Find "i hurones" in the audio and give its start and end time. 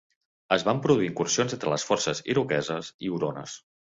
3.09-3.59